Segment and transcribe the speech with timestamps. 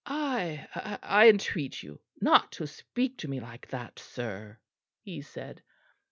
[0.03, 0.67] "I
[1.03, 4.57] I entreat you not to speak to me like that, sir,"
[5.03, 5.61] he said.